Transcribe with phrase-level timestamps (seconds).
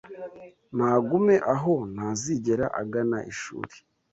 [0.75, 3.73] nagume aho ntazigere agana ishuri